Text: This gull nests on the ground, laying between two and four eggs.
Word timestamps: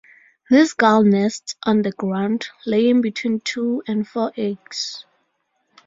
This 0.49 0.73
gull 0.73 1.03
nests 1.03 1.53
on 1.61 1.83
the 1.83 1.91
ground, 1.91 2.47
laying 2.65 3.01
between 3.01 3.39
two 3.41 3.83
and 3.87 4.07
four 4.07 4.31
eggs. 4.35 5.05